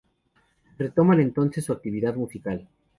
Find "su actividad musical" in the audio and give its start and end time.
1.63-2.67